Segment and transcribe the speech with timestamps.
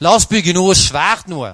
[0.00, 1.52] La oss bygge noe svært noe.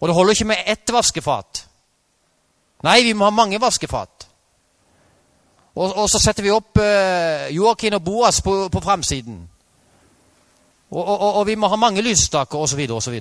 [0.00, 1.66] Og det holder ikke med ett vaskefat.
[2.84, 4.26] Nei, vi må ha mange vaskefat.
[5.74, 9.40] Og, og så setter vi opp eh, Joakim og Boas på, på framsiden.
[10.90, 12.80] Og, og, og, vi må ha mange lysstaker, osv.
[12.90, 13.20] osv.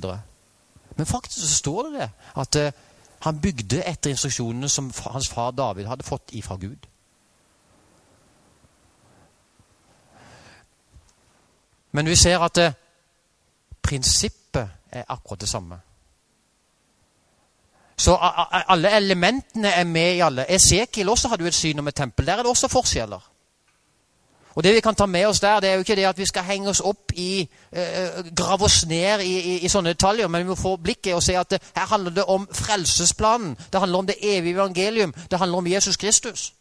[0.97, 2.09] Men faktisk så står det det
[2.41, 2.79] at eh,
[3.27, 6.87] han bygde etter instruksjonene som hans far David hadde fått ifra Gud.
[11.91, 12.73] Men vi ser at eh,
[13.81, 15.79] prinsippet er akkurat det samme.
[17.99, 18.17] Så
[18.67, 20.45] alle elementene er med i alle.
[20.51, 22.25] Esekiel også hadde jo et syn om et tempel.
[22.25, 23.19] Der er det også forskjeller.
[24.55, 26.25] Og Det vi kan ta med oss der, det er jo ikke det at vi
[26.25, 30.43] skal henge oss opp i eh, Grave oss ned i, i, i, sånne detaljer, men
[30.43, 33.57] vi må få blikket og se at det, her handler det om frelsesplanen.
[33.73, 35.13] Det handler om det evige evangelium.
[35.31, 36.53] Det handler om Jesus Kristus.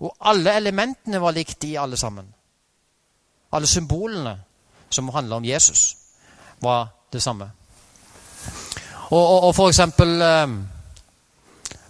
[0.00, 2.34] Og alle elementene var likt i alle sammen.
[3.52, 4.38] Alle symbolene
[4.90, 5.96] som handler om Jesus,
[6.60, 7.50] var det samme.
[9.10, 10.48] Og, og, og for eksempel eh,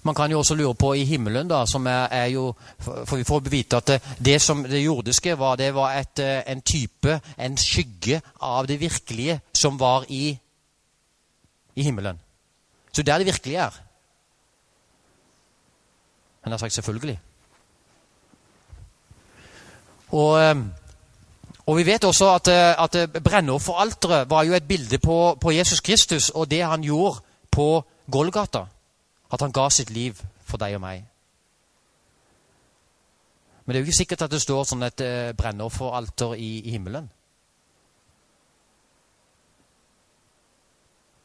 [0.03, 3.25] Man kan jo også lure på i himmelen, da, som er, er jo For vi
[3.25, 7.21] får vite at det, det som det jordiske var, det var et, eh, en type,
[7.39, 10.39] en skygge av det virkelige som var i,
[11.75, 12.21] i himmelen.
[12.93, 13.81] Så der det virkelige er.
[16.43, 17.21] Han har sagt selvfølgelig.
[20.09, 20.57] Og eh,
[21.69, 25.51] og Vi vet også at, eh, at eh, brennofferalteret var jo et bilde på, på,
[25.51, 28.65] Jesus Kristus og det han gjorde på Golgata.
[29.33, 31.05] At han ga sitt liv for deg og meg.
[33.65, 36.73] Men det er jo ikke sikkert at det står sånn et eh, brennofferalter i, i
[36.73, 37.11] himmelen.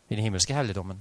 [0.10, 1.00] I den himmelske helligdommen.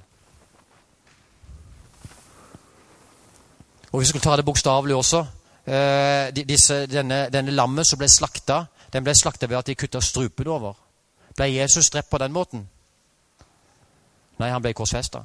[3.91, 5.25] Og vi skulle ta det bokstavelig også
[5.67, 10.01] eh, disse, denne, denne lammet som ble slakta den ble slakta ved at de kutta
[10.01, 10.75] strupen over.
[11.37, 12.69] Ble Jesus drept på den måten?
[14.39, 15.25] Nei, han ble korsfesta.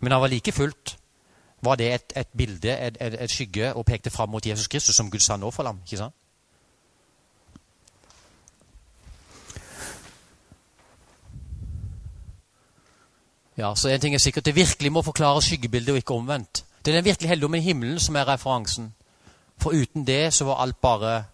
[0.00, 0.96] Men han var like fullt
[1.62, 4.96] var det et, et bilde, et, et, et, skygge, og pekte fram mot Jesus Kristus
[4.96, 5.78] som Guds sanne offerlam.
[5.86, 6.14] ikke sant?
[13.56, 16.64] Ja, så en ting er sikkert, Det virkelig må forklare skyggebildet og ikke omvendt.
[16.84, 18.94] Det er den virkelige helligdommen i himmelen som er referansen.
[19.58, 21.24] For uten det så var alt bare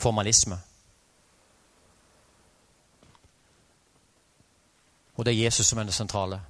[0.00, 0.58] formalisme.
[5.16, 6.40] Og det er Jesus som er det sentrale.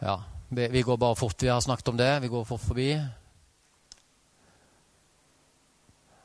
[0.00, 0.16] Ja,
[0.48, 1.42] vi går bare fort.
[1.42, 2.22] Vi har snakket om det.
[2.22, 2.92] Vi går fort forbi.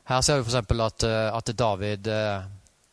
[0.04, 0.54] Her ser vi f.eks.
[0.54, 2.42] At, eh, at David eh,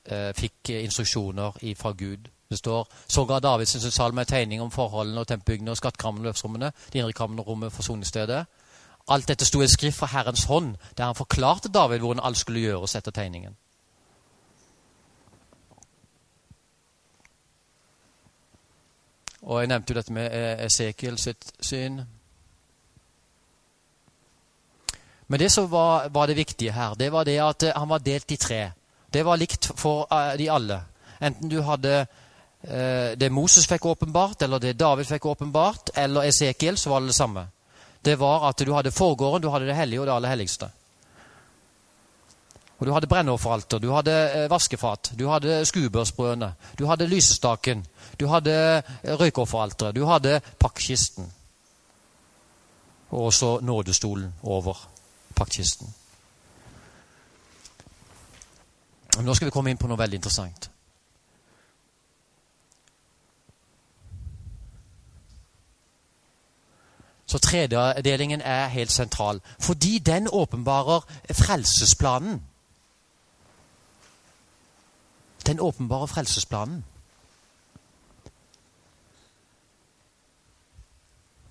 [0.05, 2.29] eh, fikk instruksjoner fra Gud.
[2.49, 6.71] Det står sågar Davids salme en tegning om forholdene og tempbygdene og skattkrammene og løvsrommene,
[6.93, 8.45] de indre krammene og rommet for.
[9.11, 12.63] Alt dette sto i skrift fra Herrens hånd, der han forklarte David hvordan alt skulle
[12.63, 13.57] gjøres etter tegningen.
[19.41, 22.01] Og Jeg nevnte jo dette med e- Esekiel sitt syn.
[25.27, 27.99] Men det som var, var, det viktige her, det var det at eh, han var
[28.05, 28.71] delt i tre.
[29.13, 30.81] Det var likt for eh, de alle.
[31.21, 32.05] Enten du hadde
[32.63, 37.11] eh, det Moses fikk åpenbart, eller det David fikk åpenbart, eller Esekiel, så var det
[37.11, 37.47] det samme
[38.05, 40.69] det var at du hadde forgården, du hadde det hellige og det aller helligste.
[42.81, 47.85] Og Du hadde brennofferalter, du hadde eh, vaskefat, du hadde skuebørsbrødene, du hadde lysestaken,
[48.19, 51.29] du hadde eh, røykofferalteret, du hadde pakkkisten.
[53.11, 54.89] Og også nådestolen over
[55.35, 55.93] paktkisten.
[59.21, 60.71] Nå skal vi komme inn på noe veldig interessant.
[67.31, 69.41] Så tredelingen er helt sentral.
[69.59, 70.99] Fordi den åpenbarer
[71.31, 72.41] frelsesplanen.
[75.45, 76.85] Den åpenbarer frelsesplanen.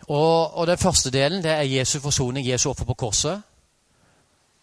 [0.01, 3.43] Og, og, Den første delen det er Jesu forsoning, Jesu offer på korset.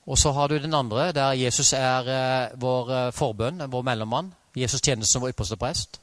[0.08, 4.34] Og så har du den andre, der Jesus er eh, vår eh, forbønn, vår mellommann.
[4.56, 6.02] Jesus tjeneste som vår ypperste prest.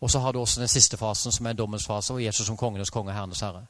[0.00, 2.46] Og så har du også den siste fasen, som er en dommens fase, og Jesus
[2.46, 3.66] som kongenes konge og herrenes herre.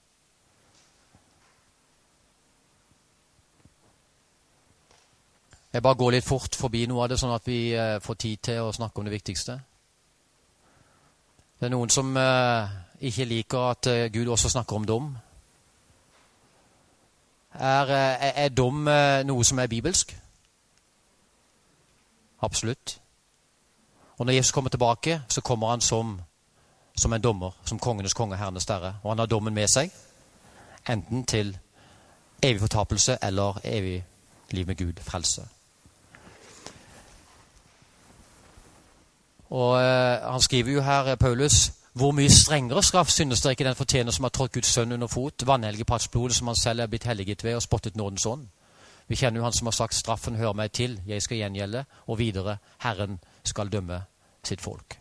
[5.72, 8.40] Jeg bare går litt fort forbi noe av det, sånn at vi eh, får tid
[8.44, 9.54] til å snakke om det viktigste.
[11.56, 12.74] Det er noen som eh,
[13.08, 15.06] ikke liker at eh, Gud også snakker om dom.
[17.56, 18.84] Er, er, er dom
[19.28, 20.12] noe som er bibelsk?
[22.44, 22.94] Absolutt.
[24.16, 26.14] Og når Jesus kommer tilbake, så kommer han som,
[26.96, 28.94] som en dommer, som kongenes konge, herrenes herre.
[29.02, 29.92] Og han har dommen med seg,
[30.88, 31.56] enten til
[32.42, 33.98] evig fortapelse eller evig
[34.50, 35.48] liv med Gud, frelse.
[39.52, 43.76] Og eh, Han skriver jo her, Paulus, hvor mye strengere straff synes dere ikke den
[43.76, 47.44] fortjener som har trådt Guds sønn under fot, vannhelgepaktsblodet som han selv er blitt helliget
[47.44, 48.46] ved og spottet nådens ånd?
[49.08, 52.18] Vi kjenner jo han som har sagt 'straffen hører meg til, jeg skal gjengjelde', og
[52.18, 54.02] videre 'Herren skal dømme
[54.44, 54.98] sitt folk'.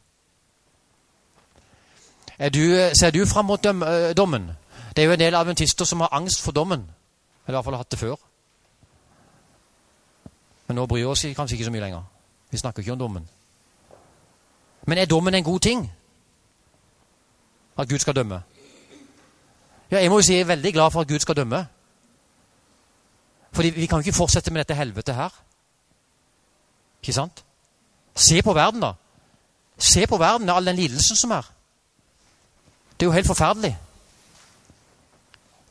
[2.54, 3.64] Du, ser du fram mot
[4.18, 4.52] dommen?
[4.96, 6.80] Det er jo en del adventister som har angst for dommen.
[7.48, 8.16] Eller i hvert fall hatt det før.
[10.68, 12.04] Men nå bryr vi oss kanskje ikke så mye lenger.
[12.52, 13.30] Vi snakker ikke om dommen.
[14.86, 15.92] Men er dommen en god ting?
[17.78, 18.42] At Gud skal dømme?
[19.92, 21.68] Ja, jeg må jo si jeg er veldig glad for at Gud skal dømme.
[23.52, 25.30] Fordi vi kan jo ikke fortsette med dette helvete her.
[27.02, 27.44] Ikke sant?
[28.16, 28.94] Se på verden, da.
[29.78, 31.52] Se på verden og all den lidelsen som er.
[32.94, 33.78] Det er jo helt forferdelig.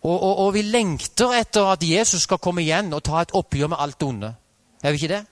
[0.02, 3.68] Og, og, og, vi lengter etter at Jesus skal komme igjen og ta et oppgjør
[3.68, 4.34] med alt det onde.
[4.82, 5.24] Er vi ikke det?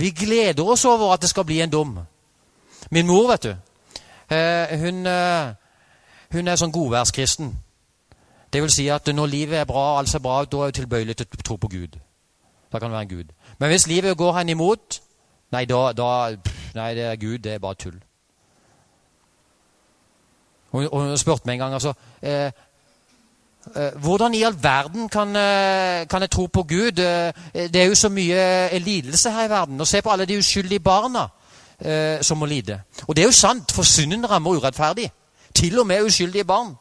[0.00, 1.98] Vi gleder oss over at det skal bli en dom.
[2.90, 3.50] Min mor, vet du,
[4.34, 5.52] eh, hun, eh,
[6.32, 7.50] hun er sånn godværskristen.
[8.52, 10.78] Det vil si at når livet er bra, alt ser bra ut, da er hun
[10.78, 12.00] tilbøyelig til å tro på Gud.
[12.72, 13.32] Da kan det være en Gud.
[13.58, 15.00] Men hvis livet går henne imot,
[15.52, 16.36] nei, da, da
[16.74, 17.96] Nei, det er Gud, det er bare tull.
[20.70, 21.92] Hun, hun spurte meg en gang altså
[22.22, 22.52] eh,
[24.00, 26.98] Hvordan i all verden kan, eh, kan, jeg tro på Gud?
[26.98, 29.80] Eh, det er jo så mye lidelse her i verden.
[29.80, 31.28] Og se på alle de uskyldige barna
[31.80, 32.82] eh, som må lide.
[33.08, 35.12] Og det er jo sant, for synden rammer urettferdig.
[35.54, 36.74] Til og med uskyldige barn.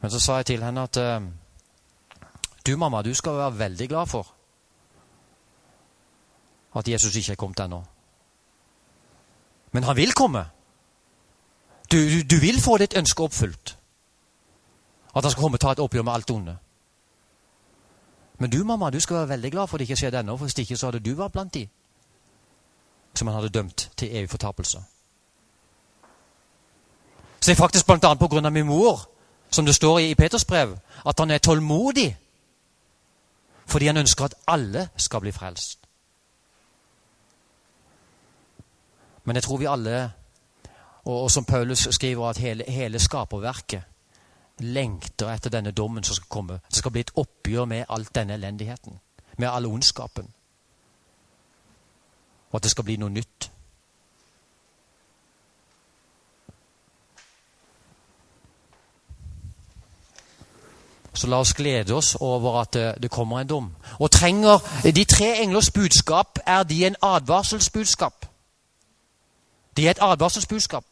[0.00, 1.20] Men så sa jeg til henne at eh,
[2.66, 4.26] du, mamma, du skal være veldig glad for
[6.76, 7.82] at Jesus ikke er kommet ennå.
[9.72, 10.44] Men han vil komme.
[11.92, 13.78] Du, du, du, vil få ditt ønske oppfylt.
[15.16, 16.56] At han skal komme og ta et oppgjør med alt onde.
[18.38, 20.36] Men du, mamma, du skal være veldig glad for at det ikke skjedde ennå.
[20.36, 21.68] For hvis ikke så hadde du vært blant de
[23.14, 24.78] som han hadde dømt til evig fortapelse.
[27.40, 27.86] Så det er faktisk
[28.28, 29.08] grunn av min mor,
[29.50, 32.16] som det står i Peters brev, at han er tålmodig
[33.66, 35.78] fordi han ønsker at alle skal bli frelst.
[39.24, 40.12] Men jeg tror vi alle,
[41.04, 43.82] og, og som Paulus skriver, at hele, hele skaperverket
[44.58, 46.60] lengter etter denne dommen som skal komme.
[46.68, 49.00] Det skal bli et oppgjør med all denne elendigheten,
[49.38, 50.28] med all ondskapen.
[52.50, 53.50] Og at det skal bli noe nytt.
[61.14, 63.74] Så la oss glede oss over at det kommer en dom.
[63.98, 68.26] Og trenger De tre englers budskap er de en advarselsbudskap.
[69.76, 70.84] Det er et advarselsbudskap.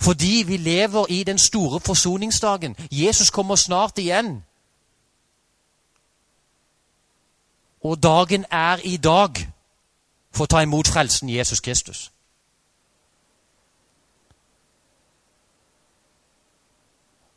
[0.00, 2.76] Fordi vi lever i den store forsoningsdagen.
[2.90, 4.44] Jesus kommer snart igjen.
[7.80, 9.48] Og dagen er i dag
[10.30, 12.12] for å ta imot frelsen Jesus Kristus.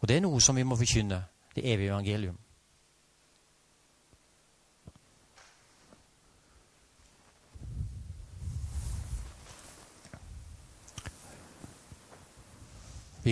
[0.02, 1.24] Og det er noe som vi må forkynne,
[1.56, 2.38] det evige evangelium.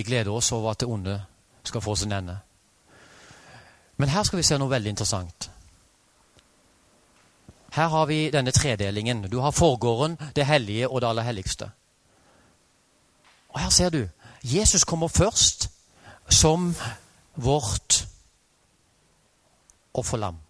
[0.00, 1.24] Vi gleder oss over at det onde
[1.64, 2.38] skal få sin ende.
[3.96, 5.50] Men her skal vi se noe veldig interessant.
[7.76, 9.26] Her har vi denne tredelingen.
[9.28, 11.68] Du har forgården, det hellige og det aller helligste.
[13.48, 14.08] Og her ser du.
[14.42, 15.68] Jesus kommer først
[16.30, 16.74] som
[17.36, 18.08] vårt
[19.94, 20.40] offerlam.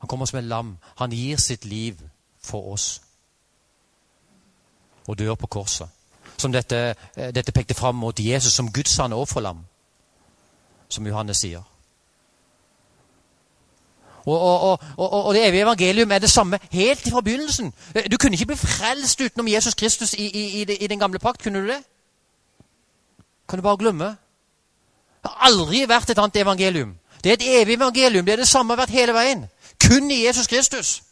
[0.00, 0.76] Han kommer som et lam.
[0.96, 1.96] Han gir sitt liv
[2.44, 3.00] for oss.
[5.08, 5.88] Og dør på korset
[6.42, 9.62] som dette, eh, dette pekte fram mot Jesus som Guds sanne offerlam,
[10.88, 11.62] som Johannes sier.
[14.24, 17.72] Og, og, og, og, det evige evangelium er det samme helt fra begynnelsen.
[17.94, 21.42] Eh, du kunne ikke bli frelst utenom Jesus Kristus i, i, i, den gamle pakt.
[21.42, 21.82] Kunne du det?
[23.48, 24.04] Kan du bare glemme?
[25.22, 26.94] Det har aldri vært et annet evangelium.
[27.24, 28.26] Det er et evig evangelium.
[28.26, 29.46] Det er det samme vært hele veien.
[29.88, 31.02] Kun i Jesus Kristus.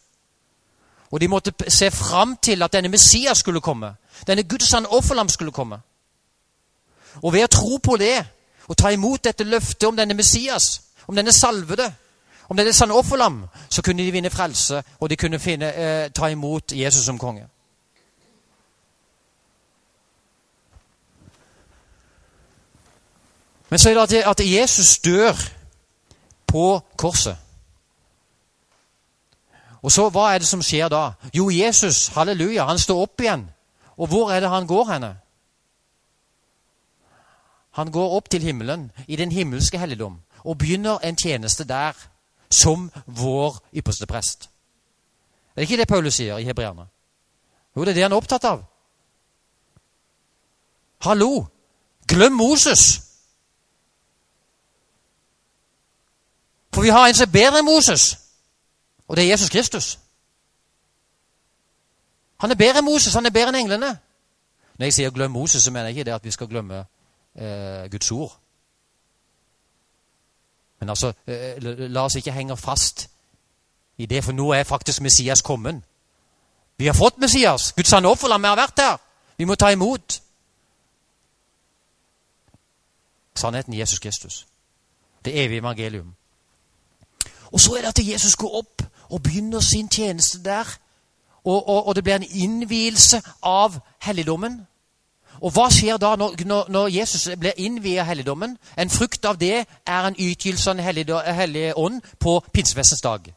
[1.11, 3.95] Og de måtte se fram til at denne Messias skulle komme.
[4.27, 5.79] Denne Guds sanne offerlam skulle komme.
[7.21, 8.25] Og ved å tro på det
[8.67, 11.93] og ta imot dette løftet om denne Messias, om denne salvede,
[12.49, 16.27] om denne sanne offerlam, så kunne de vinne frelse, og de kunne finne, eh, ta
[16.27, 17.47] imot Jesus som konge.
[23.69, 25.33] Men så er det at Jesus dør
[26.47, 27.37] på korset.
[29.81, 31.11] Og så, Hva er det som skjer da?
[31.33, 33.49] Jo, Jesus halleluja, han står opp igjen.
[33.97, 35.17] Og hvor er det han går henne?
[37.71, 41.93] Han går opp til himmelen, i den himmelske helligdom, og begynner en tjeneste der
[42.49, 44.49] som vår ypperste prest.
[45.55, 46.87] Det er ikke det Paulus sier i Hebreerne.
[47.75, 48.63] Jo, det er det han er opptatt av.
[51.01, 51.45] Hallo!
[52.07, 53.01] Glem Moses!
[56.73, 58.17] For vi har en som er bedre enn Moses,
[59.07, 59.99] og det er Jesus Kristus.
[62.41, 63.91] Han er bedre enn Moses, han er bedre enn englene.
[64.77, 66.85] Når jeg sier 'glem Moses', så mener jeg ikke det at vi skal glemme
[67.35, 68.37] eh, Guds ord.
[70.79, 73.09] Men altså, eh, la oss ikke henge fast
[73.97, 75.81] i det, for nå er faktisk Messias kommet.
[76.77, 77.73] Vi har fått Messias.
[77.73, 78.97] Guds sanne offer, vi har vært der.
[79.37, 80.21] Vi må ta imot.
[83.35, 84.47] Sannheten Jesus Kristus.
[85.25, 86.15] Det evige evangelium.
[87.51, 90.77] Og så er det at Jesus går opp og begynner sin tjeneste der.
[91.45, 94.59] Og, og, og det blir en innvielse av helligdommen.
[95.41, 96.35] Og hva skjer da når,
[96.69, 98.57] når, Jesus blir innviet av helligdommen?
[98.77, 103.33] En frukt av det er en ytelse av Den hellige ånd på pinsefestens dag.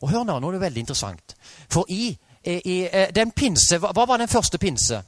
[0.00, 1.36] Og hør nå, nå er det veldig interessant.
[1.72, 5.02] For i, i eh, den pinse Hva var den første pinse?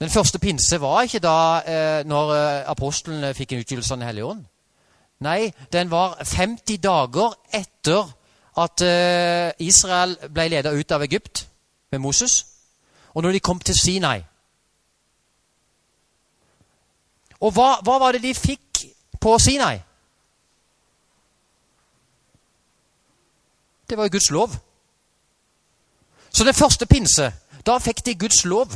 [0.00, 4.06] Den første pinse var ikke da eh, når eh, apostlene fikk en utgytelse av Den
[4.06, 4.44] hellige ånd.
[5.20, 8.06] Nei, den var 50 dager etter
[8.58, 11.46] at eh, Israel ble ledet ut av Egypt
[11.90, 12.46] med Moses.
[13.14, 14.22] Og når de kom til Sinai
[17.38, 18.80] Og hva, hva var det de fikk
[19.22, 19.78] på Sinai?
[23.86, 24.56] Det var jo Guds lov.
[26.30, 27.30] Så den første pinse,
[27.66, 28.74] da fikk de Guds lov.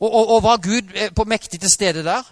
[0.00, 2.24] Og, og, og var Gud eh, på mektig til stede der?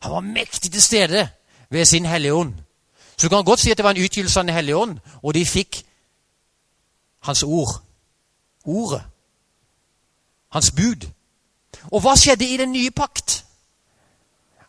[0.00, 1.28] Han var mektig til stede
[1.70, 2.54] ved sin Hellige Ånd.
[3.20, 5.34] Så du kan godt si at det var en utgytelse av Den hellige ånd, og
[5.34, 5.86] de fikk
[7.20, 7.82] hans ord.
[8.64, 9.02] Ordet.
[10.48, 11.08] Hans bud.
[11.82, 13.44] Og hva skjedde i den nye pakt?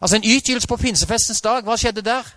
[0.01, 2.27] Altså En utgytelse på pinsefestens dag, hva skjedde der?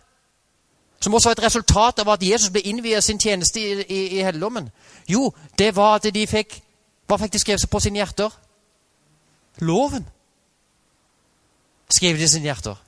[1.00, 4.22] Som også var et resultat av at Jesus ble innviet sin tjeneste i, i, i
[4.22, 4.70] helligdommen.
[5.08, 6.60] Jo, det var at de fikk
[7.06, 8.30] Hva fikk de skrevet på sine hjerter?
[9.58, 10.06] Loven.
[11.90, 12.80] Skrev i sine hjerter.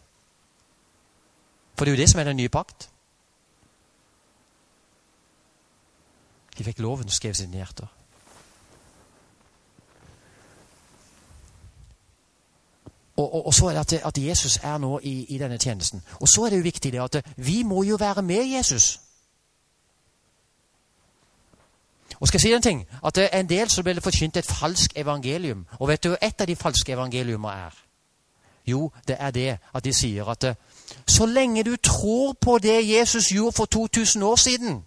[1.76, 2.88] For det er jo det som er den nye pakt.
[6.58, 7.86] De fikk loven skrevet sine hjerter.
[13.16, 16.02] Og, og, og, så er det at, at, Jesus er nå i, i, denne tjenesten.
[16.20, 19.00] Og så er det jo viktig det at vi må jo være med Jesus.
[22.20, 22.86] Og skal jeg si en ting?
[23.04, 25.66] At det er en del som det forkynt et falsk evangelium.
[25.78, 27.85] Og vet du hva et av de falske evangeliumene er?
[28.66, 30.56] Jo, det er det at de sier at
[31.06, 34.84] så lenge du tror på det Jesus gjorde for 2000 år siden,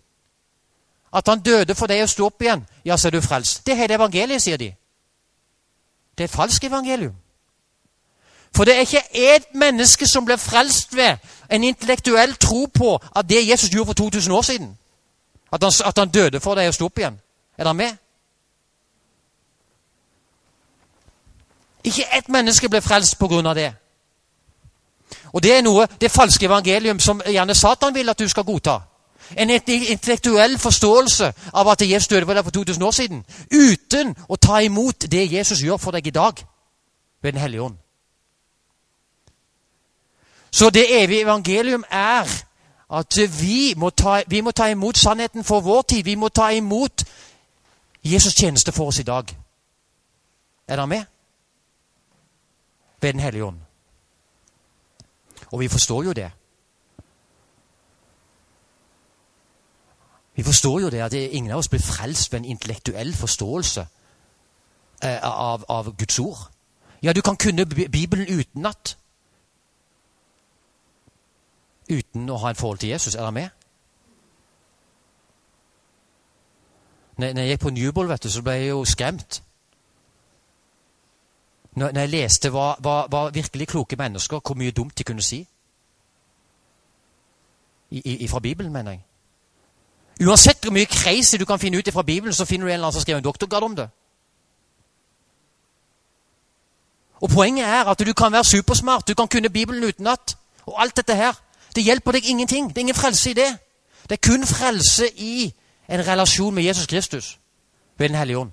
[1.13, 3.65] at han døde for deg å stå opp igjen, ja, så er du frelst.
[3.65, 4.73] Det er hele evangeliet, sier de.
[6.17, 7.15] Det er et falskt evangelium.
[8.55, 11.17] For det er ikke ett menneske som blir frelst ved
[11.49, 14.77] en intellektuell tro på at det Jesus gjorde for 2000 år siden.
[15.53, 17.19] At han, at han døde for deg å stå opp igjen.
[17.57, 17.97] Er dere med?
[21.83, 23.73] Ikke ett menneske ble frelst av det.
[25.33, 28.79] Og det er noe, det falske evangelium som gjerne Satan vil at du skal godta.
[29.37, 33.25] En intellektuell forståelse av at Jesus døde for deg for 2000 år siden.
[33.53, 36.45] Uten å ta imot det Jesus gjør for deg i dag
[37.21, 37.77] ved Den hellige ånd.
[40.51, 42.25] Så det evige evangelium er
[42.89, 46.03] at vi må, ta, vi må ta imot sannheten for vår tid.
[46.05, 47.03] Vi må ta imot
[48.05, 49.29] Jesus' tjeneste for oss i dag.
[50.67, 51.05] Er dere med?
[53.01, 53.59] Ved Den hellige ånd.
[55.51, 56.31] Og vi forstår jo det.
[60.39, 63.87] Vi forstår jo det at ingen av oss blir frelst ved en intellektuell forståelse
[65.03, 66.37] eh, av, av, Guds ord.
[67.03, 68.97] Ja, du kan kunne Bibelen utenat.
[71.89, 73.15] Uten å ha en forhold til Jesus.
[73.15, 73.49] Er det med?
[77.17, 79.43] Når jeg gikk på Newbold, vet du, så ble jeg jo skremt.
[81.75, 85.47] Når, jeg leste hva, hva, hva, virkelig kloke mennesker, hvor mye dumt de kunne si.
[87.91, 89.05] I, i, fra Bibelen, mener jeg.
[90.27, 92.87] Uansett hvor mye crazy du kan finne ut fra Bibelen, så finner du en eller
[92.87, 93.89] annen som skriver en doktorgrad om det.
[97.21, 100.37] Og Poenget er at du kan være supersmart, du kan kunne Bibelen utenat.
[100.65, 101.33] Og alt dette her.
[101.75, 102.69] Det hjelper deg ingenting.
[102.69, 103.57] Det er ingen frelse i det.
[104.09, 105.53] Det er kun frelse i
[105.89, 107.39] en relasjon med Jesus Kristus
[107.97, 108.51] ved Den hellige ånd.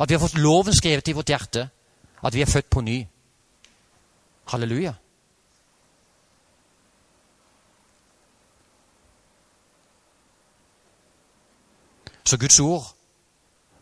[0.00, 1.68] At vi har fått loven skrevet i vårt hjerte.
[2.24, 3.06] At vi er født på ny.
[4.48, 4.94] Halleluja.
[12.24, 12.94] Så Guds ord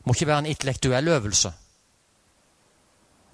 [0.05, 1.53] må ikke være en intellektuell øvelse.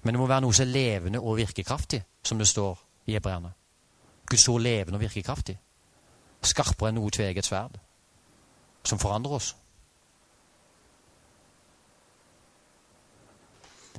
[0.02, 3.52] Men det må være noe som er levende og virkekraftig, som det står i hebreerne.
[4.30, 5.58] Guds ord levende og virkekraftig.
[6.42, 7.78] Skarpere enn noe tveget sverd.
[8.84, 9.54] Som forandrer oss.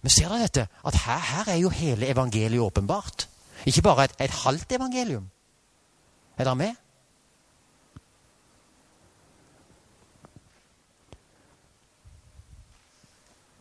[0.05, 0.67] Men ser dere dette?
[0.85, 3.29] At her, her, er jo hele evangeliet åpenbart.
[3.65, 5.29] Ikke bare et, et halvt evangelium.
[6.37, 6.75] Er dere med?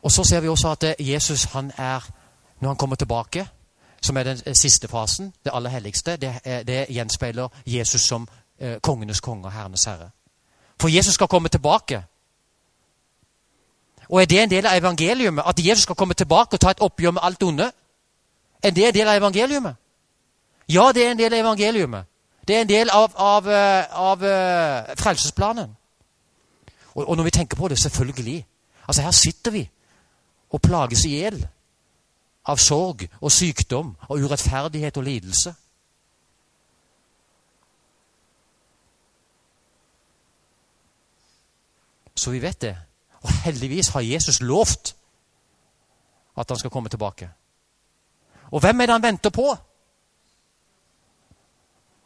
[0.03, 2.11] Og så ser vi også at Jesus han er,
[2.61, 3.49] når han kommer tilbake,
[4.03, 9.21] som er den siste fasen, det aller helligste, det, det gjenspeiler Jesus som eh, kongenes
[9.21, 10.11] konge og herrenes herre.
[10.81, 12.05] For Jesus skal komme tilbake.
[14.09, 16.83] Og er det en del av evangeliet at Jesus skal komme tilbake og ta et
[16.85, 17.71] oppgjør med alt onde?
[18.63, 19.77] Er det en del av evangeliet?
[20.69, 22.05] Ja, det er en del av evangeliet.
[22.49, 25.77] Det er en del av, av, eh, av, eh, frelsesplanen.
[26.95, 28.47] Og, og, når vi tenker på det, selvfølgelig
[28.89, 29.71] Altså, her sitter vi
[30.51, 31.39] og plages i hjel
[32.45, 35.55] av sorg og sykdom og urettferdighet og lidelse.
[42.15, 42.77] Så vi vet det.
[43.25, 44.97] Og heldigvis har Jesus lovt
[46.39, 47.31] at han skal komme tilbake.
[48.51, 49.57] Og hvem er det han venter på?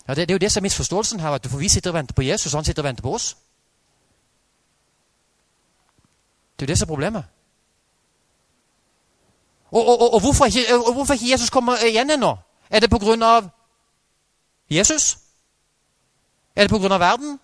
[0.09, 1.39] Ja, det, det, er jo det som er misforståelsen her.
[1.45, 3.37] For vi sitter og venter på Jesus, og han sitter og venter på oss.
[6.57, 7.25] Det er jo det som er problemet.
[9.71, 12.37] Og, og, og, hvorfor, ikke, og hvorfor ikke Jesus kommer igjen ennå?
[12.71, 13.49] Er det på grunn av
[14.71, 15.19] Jesus?
[16.57, 17.41] Er det på grunn av verden?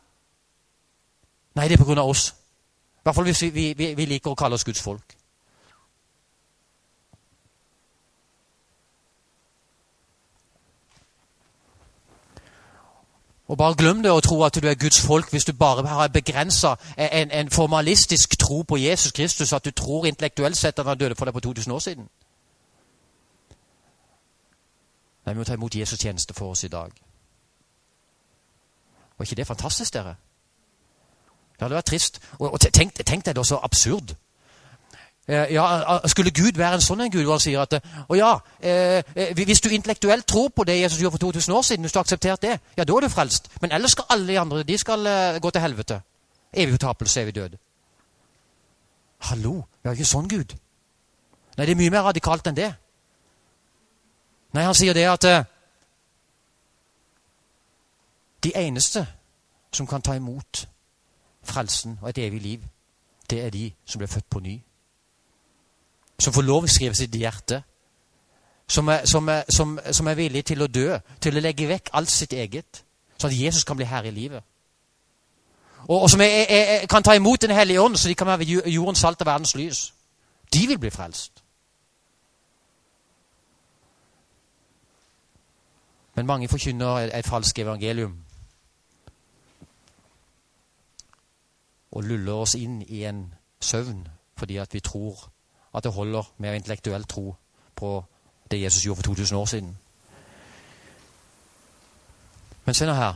[1.55, 2.35] Nei, det er på grunn av oss.
[3.05, 5.17] I hvert fall hvis vi, vi, vi liker å kalle oss Guds folk.
[13.45, 16.09] Og Bare glem det å tro at du er Guds folk hvis du bare har
[16.09, 20.99] begrensa en, en, formalistisk tro på Jesus Kristus, at du tror intellektuelt sett at han
[20.99, 22.09] døde for deg på 2000 år siden.
[25.27, 26.91] Nei, Vi må ta imot Jesus' tjeneste for oss i dag.
[29.19, 30.17] Var ikke det fantastisk, dere?
[31.55, 32.21] Det hadde vært trist.
[32.39, 34.15] Og, og tenk, tenk deg da så absurd.
[35.27, 37.79] Eh, ja, Skulle Gud være en sånn en Gud han sier at
[38.13, 41.63] å ja, eh, eh Hvis du intellektuelt tror på det Jesus gjorde for 2000 år
[41.63, 43.49] siden, hvis du har akseptert det, ja, da er du frelst.
[43.63, 46.01] Men ellers skal alle de andre de skal gå til helvete.
[46.53, 47.57] Evig fortapelse, evig død.
[49.31, 50.53] Hallo, vi har ikke sånn Gud.
[51.57, 52.69] Nei, det er mye mer radikalt enn det.
[54.53, 55.25] Nei, han sier det at
[58.45, 59.07] de eneste
[59.73, 60.67] som kan ta imot
[61.47, 62.63] frelsen og et evig liv,
[63.31, 64.61] det er de som ble født på ny
[66.19, 67.63] som får lov å skrive sitt hjerte.
[68.67, 71.91] Som er, som, er, som, som er, villig til å dø, til å legge vekk
[71.99, 72.81] alt sitt eget,
[73.19, 74.45] sånn at Jesus kan bli herre i livet.
[75.85, 79.03] Og, og som er, kan ta imot Den hellige ånd, så de kan være jordens
[79.05, 79.83] salt og verdens lys.
[80.49, 81.43] De vil bli frelst.
[86.15, 88.17] Men mange forkynner et falskt evangelium.
[91.95, 93.29] Og luller oss inn i en
[93.63, 95.31] søvn fordi at vi tror
[95.75, 97.35] at det holder med intellektuell tro
[97.77, 98.05] på
[98.51, 99.79] det Jesus gjorde for 2000 år siden.
[102.65, 103.15] Men se nå her.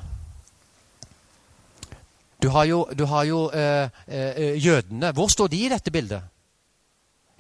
[2.43, 5.13] Du har jo, du har jo øh, jødene.
[5.13, 6.23] Hvor står de i dette bildet?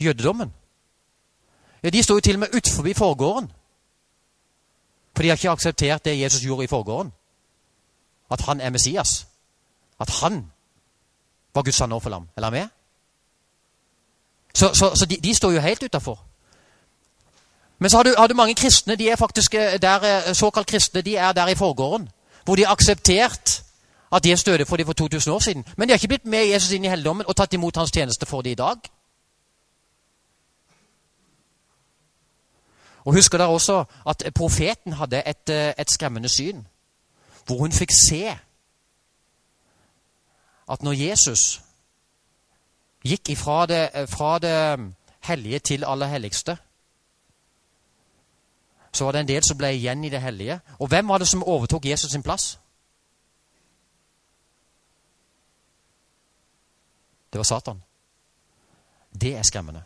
[0.00, 0.54] Jødedommen.
[1.82, 3.52] Ja, De står jo til og med utenfor forgården.
[5.14, 7.12] For de har ikke akseptert det Jesus gjorde i forgården.
[8.30, 9.28] At han er Messias.
[10.00, 10.52] At han
[11.58, 12.28] var Guds sanne offerlam.
[12.36, 12.68] Eller er med?
[14.54, 16.18] Så, så, så de, de, står jo helt utafor.
[17.78, 20.66] Men så har du, har du, mange kristne, de er faktisk eh, der, eh, såkalt
[20.66, 22.08] kristne, de er der i forgården.
[22.44, 23.62] Hvor de har akseptert
[24.12, 25.64] at Jesus døde for dem for 2000 år siden.
[25.76, 28.26] Men de har ikke blitt med Jesus inn i helligdommen og tatt imot hans tjeneste
[28.26, 28.76] for dem i dag.
[33.04, 36.66] Og Husker dere også at profeten hadde et, eh, et skremmende syn?
[37.46, 38.38] Hvor hun fikk se
[40.68, 41.60] at når Jesus
[43.04, 46.56] gikk ifra det, eh, fra det hellige til aller helligste.
[48.92, 50.60] Så var det en del som ble igjen i det hellige.
[50.78, 52.58] Og hvem var det som overtok Jesus sin plass?
[57.32, 57.82] Det var Satan.
[59.20, 59.82] Det er skremmende.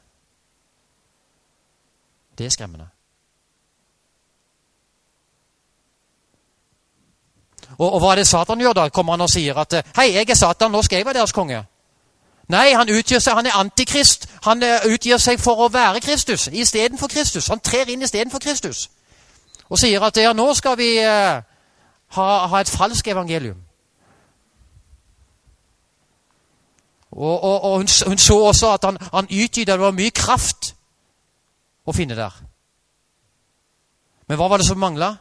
[2.38, 2.88] Det er skremmende.
[7.78, 8.88] Og, og hva er det Satan gjør da?
[8.88, 11.64] Kommer han og sier at 'Hei, jeg er Satan, nå skal jeg være deres konge'?
[12.48, 14.26] Nei, han utgir seg, han er antikrist.
[14.44, 17.48] Han eh, utgir seg for å være Kristus istedenfor Kristus.
[17.48, 18.90] Han trer inn istedenfor Kristus
[19.72, 21.40] og sier at ja, nå skal vi uh,
[22.16, 23.56] ha, ha, et falskt evangelium.
[27.12, 29.72] Og, og, og hun, hun, så også at han, han utgyta.
[29.72, 30.74] Det var mye kraft
[31.88, 32.36] å finne der.
[34.28, 35.14] Men hva var det som mangla?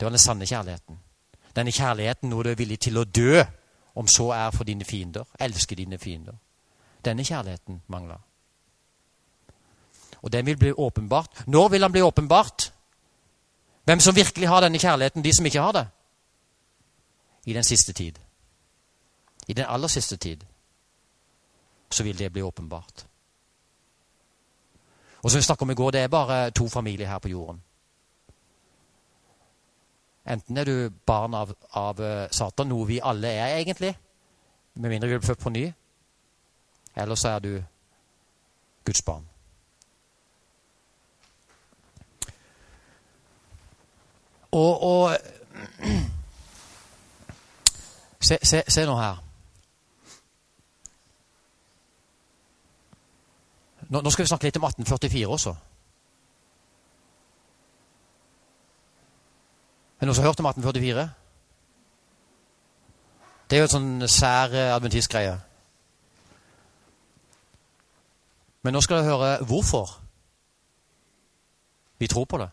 [0.00, 1.00] Det var den sanne kjærligheten.
[1.56, 3.44] Denne kjærligheten når du er villig til å dø,
[3.94, 5.24] om så er for dine fiender.
[5.40, 6.34] Elske dine fiender.
[7.04, 8.18] Denne kjærligheten mangla.
[10.22, 11.46] Og den vil bli åpenbart.
[11.46, 12.72] Når vil han bli åpenbart?
[13.84, 15.86] Hvem som virkelig har denne kjærligheten, de som ikke har det?
[17.46, 18.18] I den siste tid.
[19.46, 20.44] I den aller siste tid
[21.90, 23.06] så vil det bli åpenbart.
[25.22, 27.62] Og som vi snakket om i går, det er bare to familier her på jorden.
[30.26, 33.92] Enten er du barn av, av eh, Satan, noe vi alle er egentlig,
[34.74, 35.66] med mindre vi blir født på ny,
[36.96, 37.52] eller så er du
[38.84, 39.28] Guds barn.
[44.54, 45.16] Og, og
[48.28, 49.22] se, se, se, nå her.
[53.88, 55.56] Nå, nå, skal vi snakke litt om 1844 også.
[60.04, 61.10] Er det noen som har hørt om 1844?
[63.50, 65.38] Det er jo en sånn sær eh, adventistgreie.
[68.60, 69.94] Men nå skal dere høre hvorfor
[72.04, 72.50] vi tror på det.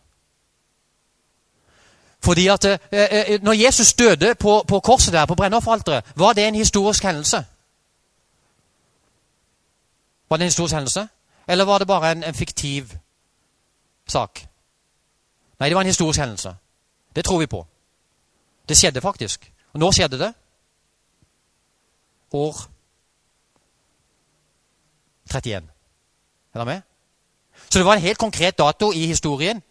[2.24, 6.48] Fordi at eh, eh, når Jesus døde på, på korset der, på brennofferalteret, var det
[6.48, 7.44] en historisk hendelse?
[10.30, 11.08] Var det en historisk hendelse?
[11.48, 12.96] Eller var det bare en, en fiktiv
[14.08, 14.48] sak?
[15.60, 16.56] Nei, det var en historisk hendelse.
[17.16, 17.68] Det tror vi på.
[18.70, 19.54] Det skjedde faktisk.
[19.74, 20.34] Og når skjedde det?
[22.32, 22.56] År
[25.30, 25.70] 31.
[26.54, 26.82] Er dere med?
[27.70, 29.62] Så det var en helt konkret dato i historien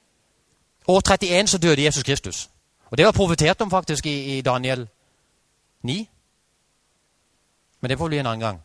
[0.87, 2.50] År 31 så døde Jesus Kristus.
[2.90, 4.88] Og Det var profetert om faktisk i, i Daniel
[5.83, 6.09] 9.
[7.81, 8.61] Men det får bli en annen gang.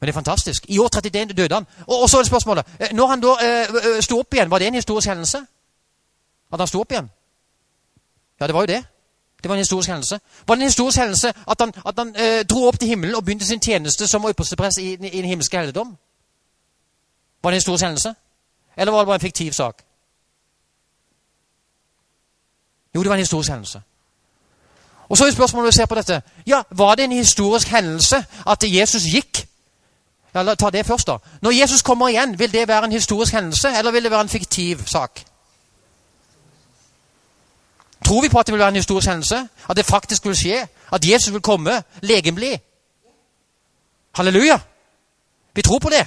[0.00, 0.64] Men det er fantastisk.
[0.68, 1.66] I år 31 døde han.
[1.86, 4.58] Og, og så er det spørsmålet eh, Når han da eh, sto opp igjen, var
[4.58, 5.38] det en historisk hendelse?
[6.52, 7.10] At han sto opp igjen?
[8.40, 8.84] Ja, det var jo det.
[9.42, 10.20] Det var en historisk hendelse.
[10.46, 13.24] Var det en historisk hendelse at han, at han eh, dro opp til himmelen og
[13.24, 15.96] begynte sin tjeneste som øversteprest i, i den himmelske helligdom?
[17.42, 18.14] Var det en historisk hendelse?
[18.76, 19.82] Eller var det bare en fiktiv sak?
[22.94, 23.82] Jo, det var en historisk hendelse.
[25.08, 28.24] Og så er spørsmålet når vi ser på dette ja, Var det en historisk hendelse
[28.46, 29.48] at Jesus gikk?
[30.34, 31.18] Ja, la, ta det først da.
[31.42, 34.28] Når Jesus kommer igjen, vil det være en historisk hendelse, eller vil det være en
[34.28, 35.24] fiktiv sak?
[38.04, 39.48] Tror vi på at det vil være en historisk hendelse?
[39.70, 40.68] At det faktisk vil skje?
[40.92, 42.60] At Jesus vil komme legemlig?
[44.14, 44.58] Halleluja!
[45.54, 46.06] Vi tror på det.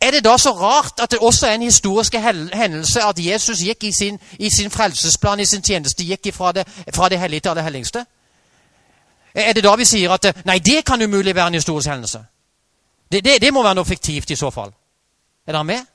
[0.00, 2.14] Er det da så rart at det også er en historisk
[2.54, 6.68] hendelse at Jesus gikk i sin, i sin frelsesplan, i sin tjeneste, gikk fra det,
[6.94, 8.06] fra det hellige til det helligste?
[9.34, 12.24] Er det da vi sier at nei, det kan umulig være en historisk hendelse?
[13.12, 14.72] Det, det, det må være noe fiktivt i så fall.
[15.46, 15.86] Er dere med?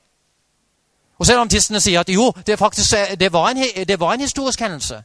[1.24, 3.56] Og så er det antistene sier at jo, det, faktisk, det, var en,
[3.88, 4.98] det var en historisk hendelse.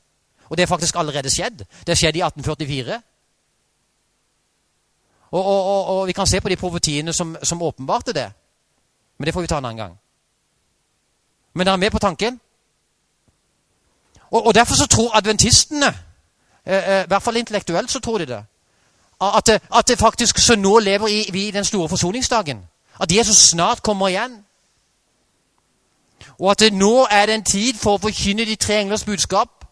[0.50, 1.64] Og det er faktisk allerede skjedd.
[1.88, 3.02] Det skjedde i 1844.
[5.32, 8.32] Og, og, og, og vi kan se på de profetiene som, som åpenbarte det.
[9.18, 9.96] Men det får vi ta en annen gang.
[11.54, 12.42] Men dere er med på tanken?
[14.32, 15.88] Og, Derfor så tror adventistene,
[16.66, 18.44] eh, eh, i hvert fall intellektuelt, så tror de det.
[19.22, 22.68] At, det, at det faktisk så nå lever i, vi i den store forsoningsdagen.
[23.00, 24.46] At Jesus snart kommer igjen.
[26.40, 29.66] Og at nå er det en tid for å forkynne de tre englers budskap.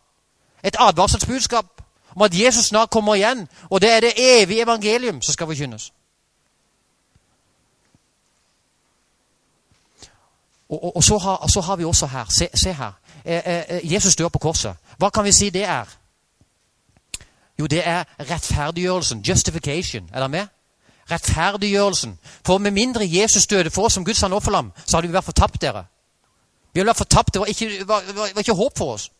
[0.63, 1.82] Et advarselsbudskap
[2.15, 3.47] om at Jesus snart kommer igjen.
[3.69, 5.91] Og det er det evige evangelium som skal forkynnes.
[10.69, 12.91] Og, og, og så, har, så, har, vi også her Se, se her.
[13.25, 14.75] Eh, eh, eh, Jesus dør på korset.
[14.97, 15.97] Hva kan vi si det er?
[17.60, 19.21] Jo, det er rettferdiggjørelsen.
[19.21, 20.10] Justification.
[20.13, 20.47] Er dere med?
[21.12, 22.19] Rettferdiggjørelsen.
[22.45, 25.62] For med mindre Jesus døde for oss som Guds offerlam, så hadde vi vært fortapt,
[25.62, 25.86] dere.
[26.77, 27.33] Vi ble fortapt.
[27.33, 29.11] Det var ikke, var, var, ikke håp for oss.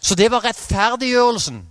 [0.00, 1.70] Så det var rettferdiggjørelsen.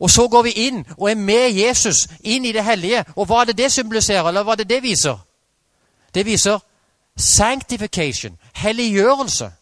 [0.00, 3.04] Og så går vi inn og er med Jesus inn i det hellige.
[3.16, 5.18] Og hva er det det symboliserer, eller hva er det det viser?
[6.14, 6.58] Det viser
[7.16, 9.52] sanctification, helliggjørelse.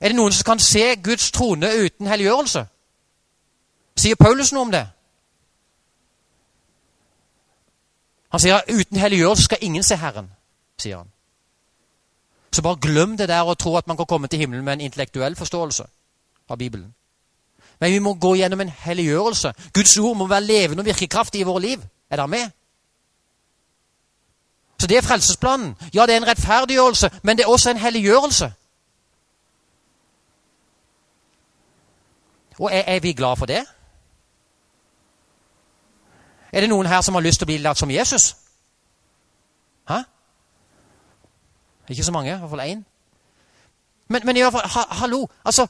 [0.00, 2.64] Er det noen som kan se Guds trone uten helliggjørelse?
[3.96, 4.86] Sier Paulus noe om det?
[8.32, 10.32] Han sier uten helliggjørelse skal ingen se Herren.
[10.80, 11.12] sier han.
[12.52, 14.80] Så bare glem det der og tro at man kan komme til himmelen med en
[14.80, 15.84] intellektuell forståelse
[16.48, 16.94] av Bibelen.
[17.80, 19.52] Men vi må gå gjennom en helliggjørelse.
[19.74, 21.82] Guds ord må være levende og virkekraftig i våre liv.
[22.10, 22.50] Er dere med?
[24.80, 25.76] Så det er frelsesplanen.
[25.94, 28.52] Ja, det er en rettferdiggjørelse, men det er også en helliggjørelse.
[32.58, 33.66] Og er, er vi glad for det?
[36.52, 38.36] Er det noen her som har lyst til å bli lært som Jesus?
[39.88, 40.00] Hæ?
[41.88, 42.84] Ikke så mange, i hvert fall én.
[44.08, 45.66] Men, men i hvert fall, ha, hallo, altså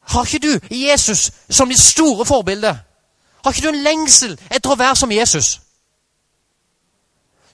[0.00, 2.80] Har ikke du Jesus som ditt store forbilde?
[3.44, 5.60] Har ikke du en lengsel etter å være som Jesus?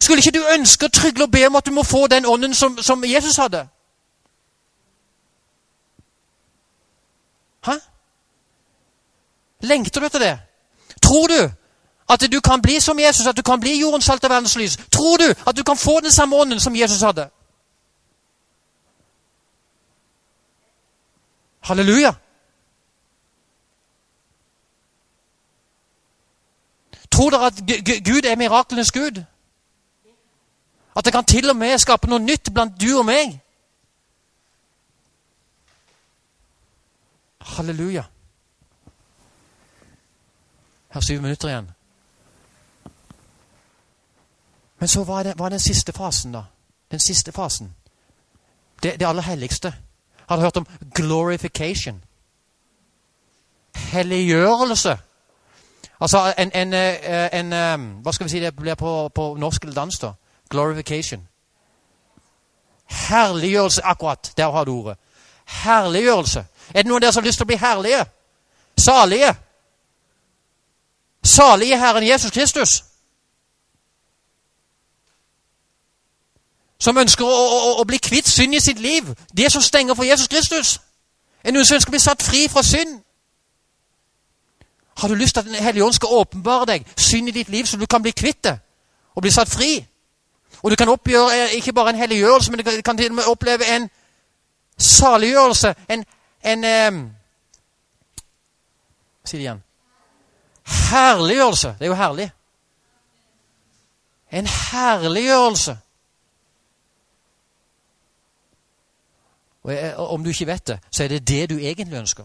[0.00, 2.54] Skulle ikke du ønske å trygle og be om at du må få den ånden
[2.54, 3.66] som, som Jesus hadde?
[7.66, 7.76] Hæ?
[9.60, 10.34] Lengter du etter det?
[11.02, 11.40] Tror du
[12.08, 14.76] at du kan bli som Jesus, at du kan bli jordens salt og verdens lys?
[14.92, 17.28] Tror du at du kan få den samme ånden som Jesus hadde?
[21.60, 22.14] Halleluja!
[27.10, 27.54] Tror dere at
[28.04, 29.24] Gud er miraklenes Gud?
[30.96, 33.40] At det kan til og med skape noe nytt blant du og meg?
[37.40, 38.04] Halleluja.
[40.92, 41.75] Her syv minutter igjen.
[44.78, 46.42] Men så var det, var den siste fasen, da.
[46.90, 47.74] Den siste fasen.
[48.82, 49.74] Det, det aller helligste.
[50.26, 52.04] Har du hørt om glorification?
[53.74, 54.98] Helliggjørelse.
[56.00, 59.62] Altså en, en, en, en, eh, Hva skal vi si det blir på, på norsk
[59.62, 60.02] eller dansk?
[60.02, 60.12] da?
[60.50, 61.28] Glorification.
[62.86, 63.84] Herliggjørelse.
[63.84, 64.32] Akkurat.
[64.36, 64.98] Der har du ordet.
[65.44, 66.44] Herliggjørelse.
[66.74, 68.04] Er det noen av dere som har lyst til å bli herlige?
[68.78, 69.34] Salige?
[71.24, 72.84] Salige Herren Jesus Kristus?
[76.78, 79.08] Som ønsker å, å, å bli kvitt synd i sitt liv.
[79.36, 80.76] Det som stenger for Jesus Kristus.
[81.44, 83.00] Noen som ønsker å bli satt fri fra synd?
[84.96, 87.64] Har du lyst til at Den hellige ånd skal åpenbare deg synd i ditt liv,
[87.64, 88.58] så du kan bli kvitt det
[89.14, 89.78] og bli satt fri?
[90.62, 93.28] Og du kan oppgjøre eh, ikke bare en helliggjørelse, men du kan til og med
[93.28, 93.88] oppleve en
[94.78, 96.04] saliggjørelse, en
[96.46, 97.10] en um,
[99.24, 99.62] Si det igjen.
[100.90, 101.68] Herliggjørelse.
[101.68, 102.30] Det er jo herlig.
[104.30, 105.78] En herliggjørelse.
[109.66, 112.24] Og Om du ikke vet det, så er det det du egentlig ønsker.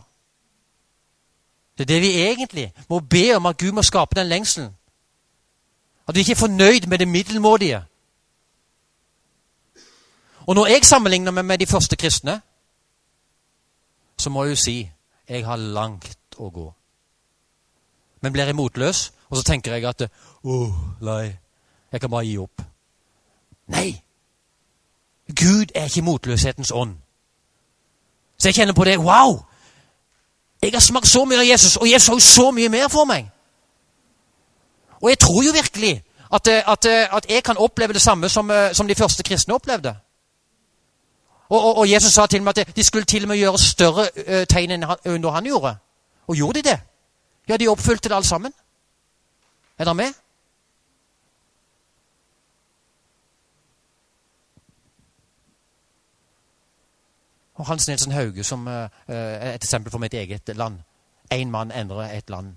[1.77, 4.69] Det er det vi egentlig må be om at Gud må skape den lengselen.
[6.07, 7.83] At vi ikke er fornøyd med det middelmådige.
[10.47, 12.41] Og når jeg sammenligner meg med de første kristne,
[14.17, 14.91] så må jeg jo si
[15.29, 16.67] jeg har langt å gå.
[18.21, 20.09] Men blir jeg motløs, og så tenker jeg at
[20.43, 21.31] oh, nei,
[21.91, 22.61] jeg kan bare gi opp.
[23.73, 24.01] Nei!
[25.31, 26.97] Gud er ikke motløshetens ånd.
[28.41, 28.97] Så jeg kjenner på det.
[28.97, 29.43] Wow!
[30.61, 33.05] Jeg har smakt så mye av Jesus, og Jesus har jo så mye mer for
[33.05, 33.27] meg.
[35.01, 38.87] Og jeg tror jo virkelig at, at, at jeg kan oppleve det samme som, som
[38.87, 39.95] de første kristne opplevde.
[41.49, 44.07] Og, og, og, Jesus sa til meg at de skulle til og med gjøre større
[44.45, 45.75] tegn enn han, når han gjorde.
[46.27, 46.79] Og gjorde de det?
[47.49, 48.53] Ja, de oppfylte det alt sammen.
[49.77, 50.13] Er dere med?
[57.61, 60.79] Og Hans Nilsen Hauge som uh, et eksempel for mitt eget land.
[61.33, 62.55] Én mann endrer et land.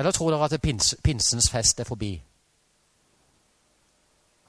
[0.00, 2.14] Eller tror dere at pins, pinsens fest er forbi?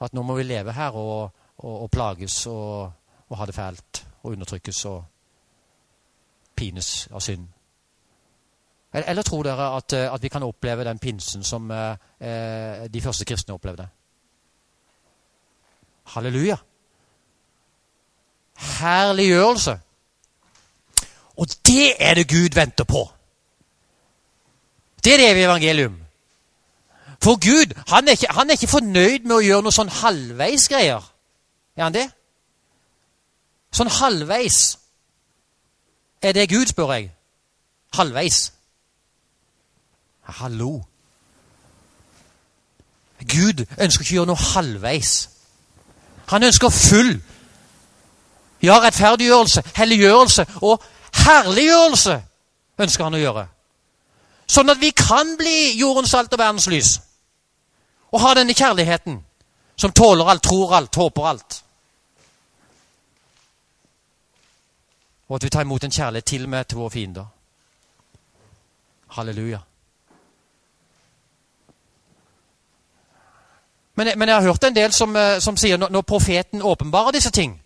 [0.00, 2.92] At nå må vi leve her og, og, og plages og,
[3.28, 5.04] og, ha det fælt og undertrykkes og
[6.56, 7.51] pines av synd?
[8.92, 13.24] Eller, tror dere at, at, vi kan oppleve den pinsen som eh, eh de første
[13.24, 13.88] kristne opplevde?
[16.04, 16.56] Halleluja!
[18.56, 19.78] Herliggjørelse!
[21.36, 23.08] Og det er det Gud venter på!
[25.04, 25.98] Det er det evige evangelium.
[27.22, 31.02] For Gud han er, ikke, han er ikke fornøyd med å gjøre noe sånn halvveisgreier.
[31.76, 32.08] Er han det?
[33.72, 34.58] Sånn halvveis.
[36.22, 37.12] Er det Gud, spør jeg?
[37.96, 38.52] Halvveis?
[40.22, 40.82] Hallo.
[43.22, 45.12] Gud ønsker ikke å gjøre noe halvveis.
[46.32, 47.12] Han ønsker full
[48.62, 50.84] ja, rettferdiggjørelse, helliggjørelse og
[51.24, 52.20] herliggjørelse
[52.78, 53.46] ønsker han å gjøre.
[54.46, 56.92] Sånn at vi kan bli jordens salt og verdens lys.
[58.12, 59.18] Og ha denne kjærligheten
[59.76, 61.58] som tåler alt, tror alt, håper alt.
[65.28, 67.26] Og at vi tar imot en kjærlighet til og med til våre fiender.
[69.16, 69.62] Halleluja.
[74.02, 77.12] Men, men, jeg har hørt en del som, eh, som sier når, når profeten åpenbarer
[77.12, 77.60] disse ting,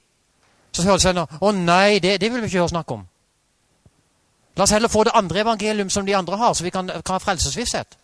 [0.72, 3.06] så hører det seg nå Å nei, det, det vil vi ikke høre snakk om.
[4.56, 7.14] La oss heller få det andre evangelium som de andre har, så vi kan, kan
[7.14, 7.96] ha frelsesvisshet.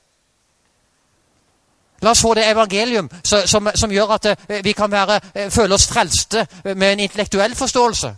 [2.00, 5.50] La oss få det evangelium som, som, som gjør at eh, vi kan være, eh,
[5.50, 8.14] føle oss frelste med en intellektuell forståelse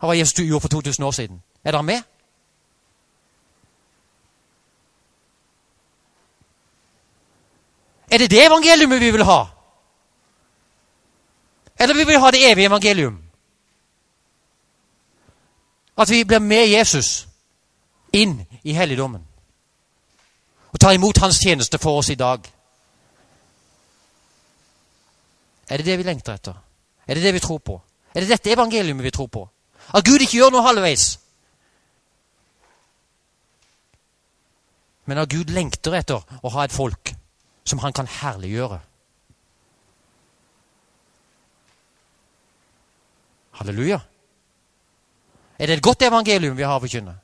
[0.00, 1.42] av hva Jesus gjorde for 2000 år siden.
[1.64, 2.06] Er dere med?
[8.10, 9.44] Er det det evangeliumet vi vil ha?
[11.78, 13.22] Eller vi vil ha det evige evangelium?
[15.96, 17.28] At vi blir med Jesus
[18.12, 19.26] inn i helligdommen
[20.72, 22.40] og tar imot hans tjeneste for oss i dag.
[25.68, 26.54] Er det det vi lengter etter?
[27.06, 27.80] Er det det vi tror på?
[28.14, 29.48] Er det dette evangeliumet vi tror på?
[29.94, 31.18] At Gud ikke gjør noe halvveis?
[35.04, 37.14] Men at Gud lengter etter å ha et folk
[37.64, 38.80] som han kan herliggjøre.
[43.50, 44.00] Halleluja.
[45.58, 47.18] Er det et godt evangelium vi har å forkynne?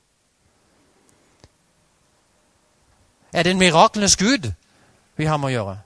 [3.33, 4.51] Er det en miraklenes Gud
[5.17, 5.77] vi har med å gjøre?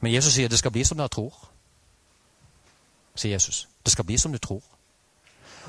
[0.00, 1.34] Men Jesus sier det skal bli som dere tror.
[3.18, 3.66] Sier Jesus.
[3.84, 4.62] Det skal bli som du tror.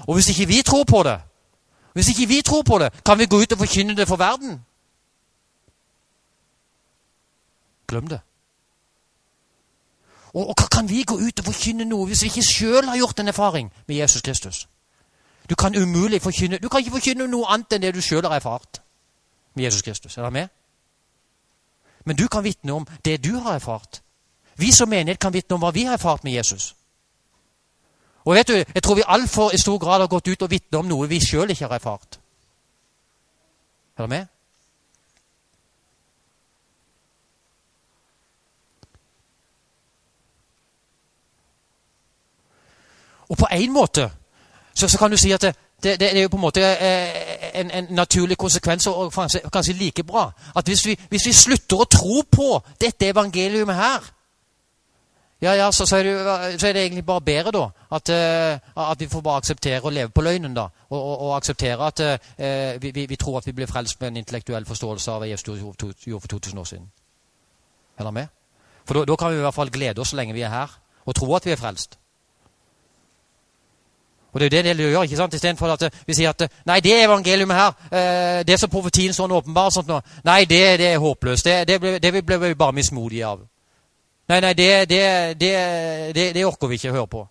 [0.08, 1.18] Og hvis ikke vi tror på det,
[1.94, 4.66] hvis ikke vi tror på det, kan vi gå ut og forkynne det for verden?
[7.90, 8.20] Glem det.
[10.34, 13.00] Og, og hva kan vi gå ut og forkynne noe hvis vi ikke sjøl har
[13.00, 14.68] gjort en erfaring med Jesus Kristus?
[15.50, 18.38] Du kan umulig forkynne, du kan ikke forkynne noe annet enn det du sjøl har
[18.38, 18.82] erfart
[19.56, 20.18] med Jesus Kristus.
[20.18, 20.48] Er du med?
[22.06, 24.02] Men du kan vitne om det du har erfart.
[24.58, 26.76] Vi som menighet kan vitne om hva vi har erfart med Jesus.
[28.26, 30.80] Og vet du, Jeg tror vi altfor i stor grad har gått ut og vitnet
[30.80, 32.20] om noe vi sjøl ikke har erfart.
[33.98, 34.28] Er du med?
[43.30, 44.10] Og på en måte
[44.74, 47.60] så, så kan du si at det, det, det, er jo på en måte eh,
[47.60, 50.32] en, en naturlig konsekvens, og kanskje, like bra.
[50.56, 52.48] At hvis vi, hvis vi, slutter å tro på
[52.82, 54.08] dette evangeliumet her,
[55.42, 56.16] ja, ja, så, så, er det,
[56.60, 59.94] så, er det, egentlig bare bedre da, at, uh, at vi får bare akseptere å
[59.94, 60.54] leve på løgnen.
[60.54, 64.02] da, Og, og, og akseptere at uh, vi, vi, vi, tror at vi blir frelst
[64.02, 66.92] med en intellektuell forståelse av hva Jesus gjorde for 2000 år siden.
[67.98, 68.28] Er dere med?
[68.86, 71.16] For da kan vi i hvert fall glede oss så lenge vi er her, og
[71.16, 71.96] tro at vi er frelst.
[74.32, 75.04] Og det er jo det det gjør.
[75.04, 75.34] ikke sant?
[75.34, 79.14] Istedenfor at eh, vi sier at eh, nei, det evangeliumet her, eh, det som profetien
[79.14, 81.46] sånn åpenbar sånt nå, Nei, det, det er håpløst.
[81.46, 83.42] Det, det, ble, det ble vi bare mismodige av.
[84.30, 84.70] Nei, nei, det,
[85.40, 87.24] det, orker vi ikke å høre på.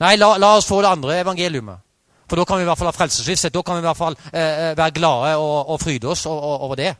[0.00, 1.84] Nei, la, la, oss få det andre evangeliumet.
[2.26, 3.52] For da kan vi i hvert fall ha frelsesvisshet.
[3.52, 6.94] Da kan vi i hvert fall eh, være glade og, og fryde oss over det.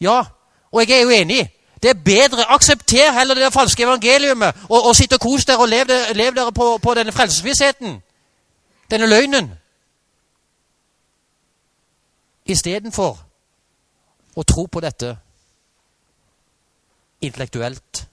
[0.00, 0.20] Ja,
[0.70, 1.42] og jeg er jo enig.
[1.82, 2.44] Det er bedre.
[2.54, 6.52] Aksepter heller det falske evangeliumet og, og sitt og kos dere og lev, lev dere
[6.52, 8.02] på, på denne frelsesvissheten.
[8.90, 9.52] Denne løgnen.
[12.44, 13.18] Istedenfor
[14.36, 15.14] å tro på dette
[17.24, 18.04] intellektuelt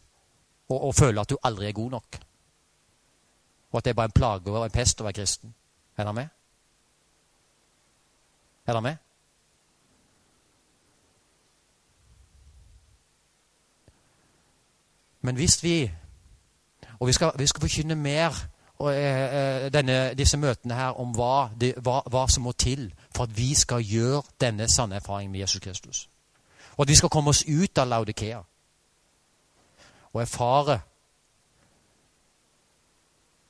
[0.69, 2.19] og, og føle at du aldri er god nok.
[3.71, 5.53] Og at det er bare en plage og en pest å være kristen.
[5.97, 6.35] Er dere med?
[8.67, 8.99] Er dere med?
[15.21, 15.91] Men hvis vi
[16.99, 18.29] Og vi skal, vi skal forkynne mer
[18.77, 22.93] og, eh, eh, denne, disse møtene her om hva, det, hva, hva, som må til
[23.15, 26.09] for at vi skal gjøre denne sanne erfaringen med Jesus Kristus.
[26.77, 28.41] Og at vi skal komme oss ut av Laudikea
[30.13, 30.79] og erfare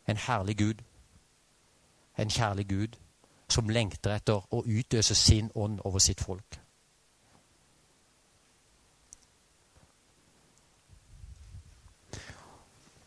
[0.07, 0.83] en herlig Gud.
[2.17, 2.97] En kjærlig Gud
[3.49, 6.59] som lengter etter å utøse sin ånd over sitt folk.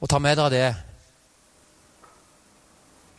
[0.05, 0.77] Og ta med dere det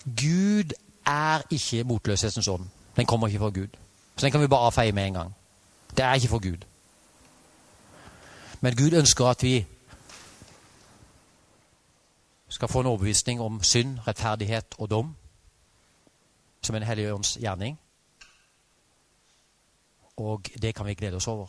[0.05, 0.73] Gud
[1.05, 2.67] er ikke motløshetens ånd.
[2.95, 3.67] Den kommer ikke fra Gud.
[4.15, 5.35] Så den kan vi bare avfeie med en gang.
[5.97, 6.57] Det er ikke for Gud.
[8.61, 9.65] Men Gud ønsker at vi
[12.49, 15.15] skal få en overbevisning om synd, rettferdighet og dom
[16.61, 17.79] som en hellig ånds gjerning.
[20.17, 21.47] Og det kan vi glede oss over.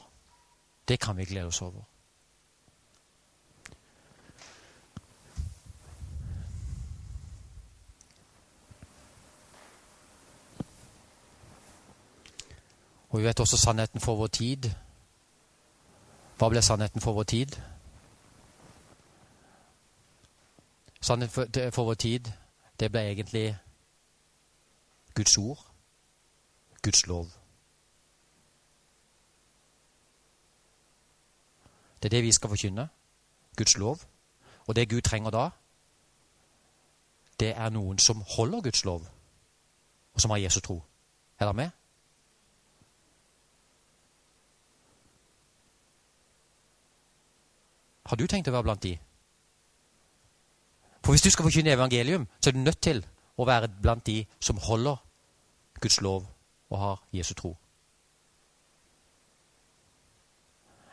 [0.88, 1.82] Det kan vi glede oss over.
[13.16, 14.66] Og vi vet også sannheten for vår tid.
[16.36, 17.54] Hva ble sannheten for vår tid?
[21.00, 22.28] Sannheten for vår tid,
[22.80, 23.56] det ble egentlig
[25.14, 25.62] Guds ord,
[26.82, 27.30] Guds lov.
[32.02, 32.88] Det er det vi skal forkynne.
[33.56, 33.98] Guds lov.
[34.66, 35.48] Og det Gud trenger da,
[37.40, 39.08] det er noen som holder Guds lov,
[40.14, 40.82] og som har Jesu tro.
[41.38, 41.70] Er dere med?
[48.06, 48.94] Har du tenkt å være blant de?
[51.04, 53.04] For hvis du skal forkynne evangelium, så er du nødt til
[53.36, 54.96] å være blant de som holder
[55.80, 56.26] Guds lov
[56.70, 57.56] og har Jesu tro.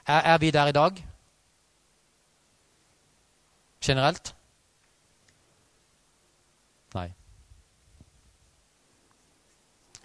[0.05, 1.03] Er, er vi der i dag?
[3.81, 4.35] Generelt?
[6.93, 7.11] Nei.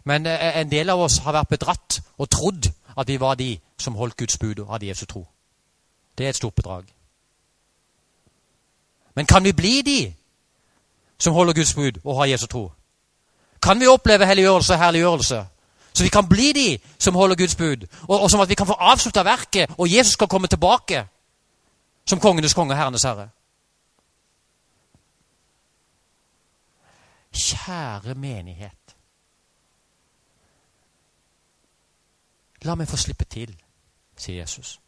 [0.05, 3.59] Men eh, en del av oss har vært bedratt og trodd at vi var de
[3.79, 5.27] som holdt Guds bud og hadde Jesu tro.
[6.19, 6.98] Det er et stort bedrag.
[9.19, 10.15] Men kan vi bli de
[11.19, 12.73] som holder Guds bud og har Jesu tro?
[13.63, 15.47] Kan vi oppleve helliggjørelse og herliggjørelse?
[15.93, 18.67] Så vi kan bli de som holder Guds bud, og, og som at vi kan
[18.67, 21.07] få avslutta verket, og Jesus skal komme tilbake
[22.07, 23.29] som kongenes konge og herrenes herre.
[27.33, 28.97] Kjære menighet.
[32.63, 33.51] La meg få slippe til,
[34.17, 34.79] sier Jesus.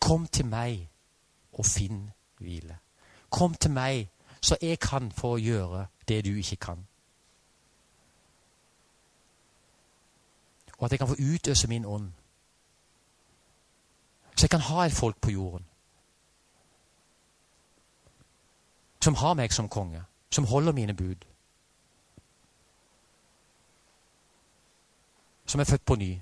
[0.00, 0.88] Kom til meg
[1.52, 2.06] og finn
[2.42, 2.78] hvile.
[3.30, 6.86] Kom til meg, så jeg kan få gjøre det du ikke kan.
[10.78, 12.12] Og at jeg kan få utøse min ånd.
[14.36, 15.66] Så jeg kan ha et folk på jorden
[19.02, 21.24] som har meg som konge, som holder mine bud.
[25.46, 26.20] Som er født på ny.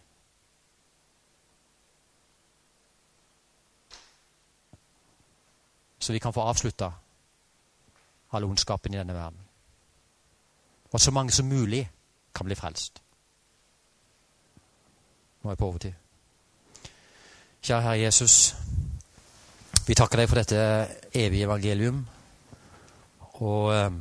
[6.01, 6.90] Så vi kan få avslutta
[8.32, 9.38] all ondskapen i denne verden.
[10.90, 11.90] Og at så mange som mulig
[12.34, 13.03] kan bli frelst.
[15.42, 15.92] Nå er jeg på overtid.
[17.62, 18.57] Kjære Herre Jesus.
[19.86, 20.61] Vi takker deg for dette
[21.14, 22.01] evige evangelium.
[23.40, 23.92] Og eh,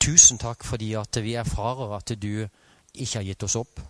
[0.00, 2.46] tusen takk fordi at vi erfarer at du
[2.94, 3.80] ikke har gitt oss opp.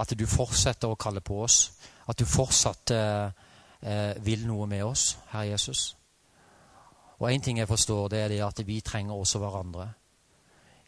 [0.00, 1.70] At du fortsetter å kalle på oss.
[2.08, 3.48] At du fortsatt eh,
[3.82, 5.96] eh, vil noe med oss, Herre Jesus.
[7.20, 9.92] Og én ting jeg forstår, det er det at vi trenger også hverandre.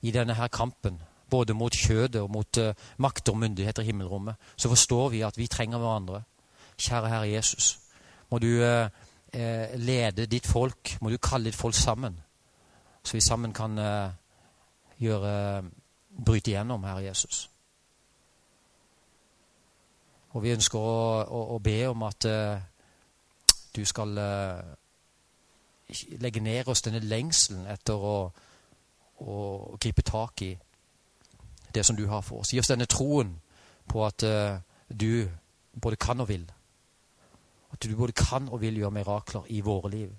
[0.03, 4.35] I denne her kampen, både mot kjødet og mot uh, makter og myndigheter i himmelrommet,
[4.57, 6.23] så forstår vi at vi trenger hverandre.
[6.79, 7.79] Kjære Herre Jesus,
[8.31, 8.89] må du uh,
[9.77, 12.21] lede ditt folk, må du kalle ditt folk sammen,
[13.05, 14.11] så vi sammen kan uh,
[14.99, 15.63] gjøre
[16.25, 17.51] bryte igjennom, Herre Jesus.
[20.33, 22.25] Og vi ønsker å, å, å be om at
[23.77, 24.19] du skal
[26.21, 28.17] legge ned oss denne lengselen etter å,
[29.21, 29.37] å,
[29.81, 30.53] gripe tak i
[31.75, 32.53] det som du har for oss.
[32.53, 33.35] Gi oss denne troen
[33.89, 34.59] på at uh,
[34.89, 35.29] du
[35.73, 36.45] både kan og vil.
[37.73, 40.13] At du både kan og vil gjøre mirakler i våre liv.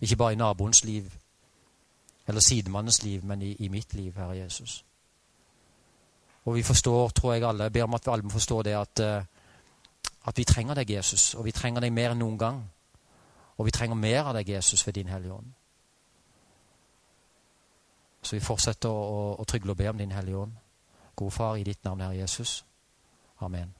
[0.00, 1.12] Ikke bare i naboens liv
[2.26, 4.84] eller sidemannens liv, men i, i mitt liv, Herre Jesus.
[6.44, 9.02] Og vi forstår, tror jeg alle, ber om at vi alle må forstå det at,
[9.04, 9.33] uh,
[10.24, 11.34] at vi trenger deg, Jesus.
[11.34, 12.62] Og vi trenger deg mer enn noen gang.
[13.56, 15.52] Og vi trenger mer av deg, Jesus, ved din Hellige Ånd.
[18.22, 20.60] Så vi fortsetter å, å, å trygle og be om din Hellige Ånd.
[21.14, 22.64] God Far, i ditt navn, Herre Jesus.
[23.44, 23.74] Amen.